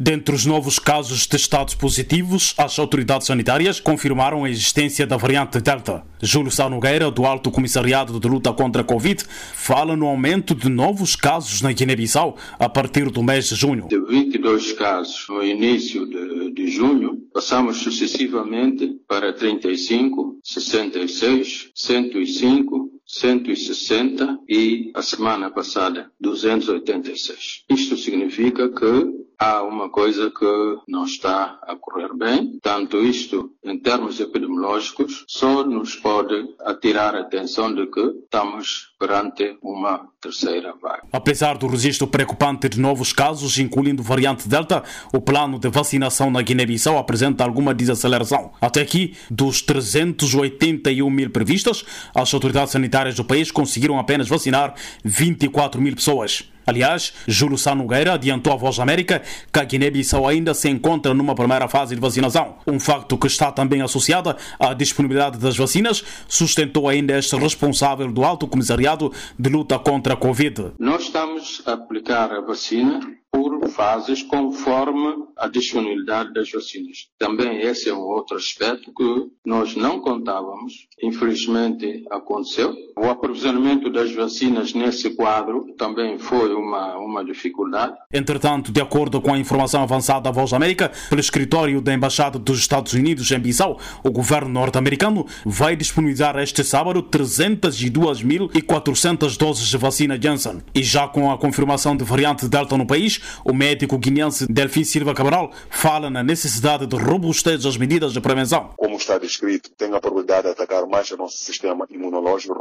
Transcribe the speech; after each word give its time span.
Dentre 0.00 0.32
os 0.32 0.46
novos 0.46 0.78
casos 0.78 1.26
testados 1.26 1.74
positivos, 1.74 2.54
as 2.56 2.78
autoridades 2.78 3.26
sanitárias 3.26 3.80
confirmaram 3.80 4.44
a 4.44 4.50
existência 4.50 5.04
da 5.04 5.16
variante 5.16 5.60
Delta. 5.60 6.04
Júlio 6.22 6.52
Sá 6.52 6.70
Nogueira, 6.70 7.10
do 7.10 7.26
Alto 7.26 7.50
Comissariado 7.50 8.20
de 8.20 8.28
Luta 8.28 8.52
contra 8.52 8.82
a 8.82 8.84
Covid, 8.84 9.24
fala 9.54 9.96
no 9.96 10.06
aumento 10.06 10.54
de 10.54 10.68
novos 10.68 11.16
casos 11.16 11.62
na 11.62 11.72
Guiné-Bissau 11.72 12.36
a 12.60 12.68
partir 12.68 13.10
do 13.10 13.24
mês 13.24 13.48
de 13.48 13.56
junho. 13.56 13.88
De 13.88 13.98
22 13.98 14.72
casos 14.74 15.26
no 15.28 15.42
início 15.42 16.06
de, 16.06 16.52
de 16.52 16.68
junho, 16.68 17.18
passamos 17.34 17.78
sucessivamente 17.78 19.00
para 19.08 19.32
35, 19.32 20.38
66, 20.44 21.70
105, 21.74 22.97
160 23.08 24.40
e 24.46 24.92
a 24.94 25.00
semana 25.00 25.50
passada 25.50 26.12
286. 26.20 27.64
Isto 27.70 27.96
significa 27.96 28.68
que 28.68 29.28
há 29.38 29.62
uma 29.62 29.88
coisa 29.88 30.30
que 30.30 30.78
não 30.88 31.04
está 31.04 31.58
a 31.62 31.76
correr 31.76 32.12
bem. 32.14 32.58
Tanto 32.60 32.98
isto, 32.98 33.52
em 33.64 33.78
termos 33.78 34.18
epidemiológicos, 34.20 35.24
só 35.28 35.64
nos 35.64 35.94
pode 35.94 36.34
atirar 36.60 37.14
a 37.14 37.20
atenção 37.20 37.72
de 37.72 37.86
que 37.86 38.00
estamos 38.24 38.88
perante 38.98 39.56
uma 39.62 40.08
terceira 40.20 40.74
vaga. 40.82 41.04
Apesar 41.12 41.56
do 41.56 41.68
registro 41.68 42.08
preocupante 42.08 42.68
de 42.68 42.80
novos 42.80 43.12
casos, 43.12 43.58
incluindo 43.58 44.02
variante 44.02 44.48
Delta, 44.48 44.82
o 45.14 45.20
plano 45.20 45.58
de 45.58 45.68
vacinação 45.68 46.30
na 46.30 46.42
Guiné-Bissau 46.42 46.98
apresenta 46.98 47.44
alguma 47.44 47.72
desaceleração. 47.72 48.52
Até 48.60 48.80
aqui, 48.80 49.14
dos 49.30 49.62
381 49.62 51.08
mil 51.08 51.30
previstas, 51.30 51.84
as 52.12 52.34
autoridades 52.34 52.72
sanitárias 52.72 52.97
do 53.14 53.24
país 53.24 53.50
conseguiram 53.50 53.98
apenas 53.98 54.28
vacinar 54.28 54.74
24 55.04 55.80
mil 55.80 55.94
pessoas. 55.94 56.44
Aliás, 56.68 57.14
Júlio 57.26 57.56
Sá 57.56 57.74
Nogueira 57.74 58.12
adiantou 58.12 58.52
à 58.52 58.56
Voz 58.56 58.76
da 58.76 58.82
América 58.82 59.22
que 59.50 59.58
a 59.58 59.64
Guiné-Bissau 59.64 60.28
ainda 60.28 60.52
se 60.52 60.68
encontra 60.68 61.14
numa 61.14 61.34
primeira 61.34 61.66
fase 61.66 61.94
de 61.94 62.00
vacinação. 62.00 62.56
Um 62.66 62.78
facto 62.78 63.16
que 63.16 63.26
está 63.26 63.50
também 63.50 63.80
associado 63.80 64.36
à 64.60 64.74
disponibilidade 64.74 65.38
das 65.38 65.56
vacinas, 65.56 66.04
sustentou 66.28 66.86
ainda 66.86 67.18
este 67.18 67.34
responsável 67.36 68.12
do 68.12 68.22
Alto 68.22 68.46
Comissariado 68.46 69.10
de 69.38 69.48
Luta 69.48 69.78
contra 69.78 70.12
a 70.12 70.16
Covid. 70.16 70.72
Nós 70.78 71.04
estamos 71.04 71.62
a 71.64 71.72
aplicar 71.72 72.30
a 72.32 72.42
vacina 72.42 73.00
por 73.30 73.68
fases 73.68 74.22
conforme 74.22 75.26
a 75.36 75.48
disponibilidade 75.48 76.32
das 76.32 76.50
vacinas. 76.50 77.08
Também 77.18 77.60
esse 77.60 77.88
é 77.88 77.94
um 77.94 78.00
outro 78.00 78.36
aspecto 78.36 78.92
que 78.92 79.30
nós 79.44 79.76
não 79.76 80.00
contávamos, 80.00 80.86
infelizmente 81.02 82.04
aconteceu. 82.10 82.74
O 83.00 83.08
aprovisionamento 83.08 83.88
das 83.90 84.12
vacinas 84.12 84.74
nesse 84.74 85.10
quadro 85.10 85.72
também 85.78 86.18
foi 86.18 86.52
uma, 86.52 86.96
uma 86.96 87.24
dificuldade. 87.24 87.94
Entretanto, 88.12 88.72
de 88.72 88.80
acordo 88.80 89.20
com 89.20 89.32
a 89.32 89.38
informação 89.38 89.84
avançada 89.84 90.22
da 90.22 90.32
Voz 90.32 90.50
da 90.50 90.56
América, 90.56 90.90
pelo 91.08 91.20
escritório 91.20 91.80
da 91.80 91.94
Embaixada 91.94 92.40
dos 92.40 92.58
Estados 92.58 92.94
Unidos 92.94 93.30
em 93.30 93.38
Bissau, 93.38 93.78
o 94.02 94.10
governo 94.10 94.48
norte-americano 94.48 95.24
vai 95.46 95.76
disponibilizar 95.76 96.36
este 96.38 96.64
sábado 96.64 97.00
302.400 97.04 99.38
doses 99.38 99.68
de 99.68 99.76
vacina 99.76 100.20
Janssen. 100.20 100.58
E 100.74 100.82
já 100.82 101.06
com 101.06 101.30
a 101.30 101.38
confirmação 101.38 101.96
de 101.96 102.02
variante 102.02 102.48
Delta 102.48 102.76
no 102.76 102.84
país, 102.84 103.20
o 103.44 103.54
médico 103.54 103.96
guineense 103.96 104.44
Delfim 104.50 104.82
Silva 104.82 105.14
Cabral 105.14 105.52
fala 105.70 106.10
na 106.10 106.24
necessidade 106.24 106.84
de 106.84 106.96
robustez 106.96 107.62
das 107.62 107.76
medidas 107.76 108.12
de 108.12 108.20
prevenção. 108.20 108.70
Como 108.76 108.96
está 108.96 109.18
descrito, 109.18 109.70
tem 109.78 109.94
a 109.94 110.00
probabilidade 110.00 110.42
de 110.42 110.48
atacar 110.48 110.84
mais 110.88 111.08
o 111.12 111.16
nosso 111.16 111.38
sistema 111.38 111.86
imunológico, 111.88 112.54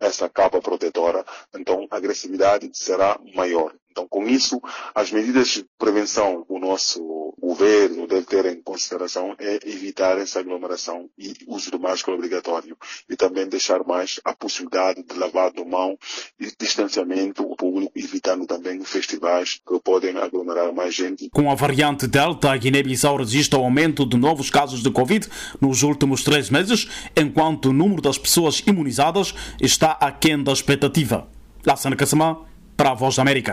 essa 0.00 0.28
capa 0.28 0.60
protetora, 0.60 1.24
então 1.54 1.86
a 1.90 1.96
agressividade 1.96 2.70
será 2.72 3.18
maior. 3.34 3.74
Então, 3.90 4.06
com 4.08 4.26
isso, 4.28 4.60
as 4.94 5.10
medidas 5.10 5.48
de 5.48 5.66
prevenção 5.76 6.44
o 6.48 6.58
nosso 6.58 7.02
governo 7.40 8.06
deve 8.06 8.26
ter 8.26 8.46
em 8.46 8.60
consideração 8.60 9.34
é 9.38 9.58
evitar 9.64 10.18
essa 10.18 10.40
aglomeração 10.40 11.08
e 11.18 11.32
uso 11.46 11.70
do 11.70 11.80
máscara 11.80 12.16
obrigatório 12.16 12.76
e 13.08 13.16
também 13.16 13.48
deixar 13.48 13.84
mais 13.84 14.20
a 14.24 14.34
possibilidade 14.34 15.02
de 15.02 15.18
lavado 15.18 15.62
de 15.62 15.68
mão 15.68 15.98
e 16.38 16.50
distanciamento 16.58 17.44
público, 17.56 17.92
evitando 17.96 18.46
também 18.46 18.82
festivais 18.84 19.60
que 19.66 19.80
podem 19.80 20.16
aglomerar 20.18 20.72
mais 20.72 20.94
gente. 20.94 21.30
Com 21.30 21.50
a 21.50 21.54
variante 21.54 22.06
Delta, 22.06 22.50
a 22.50 22.56
Guiné-Bissau 22.56 23.16
registra 23.16 23.58
o 23.58 23.64
aumento 23.64 24.06
de 24.06 24.16
novos 24.16 24.50
casos 24.50 24.82
de 24.82 24.90
Covid 24.90 25.26
nos 25.60 25.82
últimos 25.82 26.22
três 26.22 26.50
meses, 26.50 26.88
enquanto 27.16 27.70
o 27.70 27.72
número 27.72 28.02
das 28.02 28.18
pessoas 28.18 28.62
imunizadas 28.66 29.34
está 29.60 29.92
aquém 29.92 30.42
da 30.42 30.52
expectativa. 30.52 31.28
Lassana 31.64 31.96
Kassamá, 31.96 32.44
para 32.80 32.92
a 32.92 32.94
Voz 32.94 33.16
da 33.16 33.22
América. 33.22 33.48